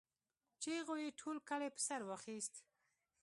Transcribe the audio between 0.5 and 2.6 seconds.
چيغو يې ټول کلی په سر واخيست.